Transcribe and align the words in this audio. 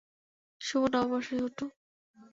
শুভ 0.61 0.83
নববর্ষ, 0.93 1.27
শুটু! 1.31 1.65